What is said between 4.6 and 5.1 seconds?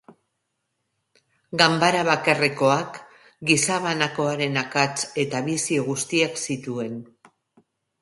akats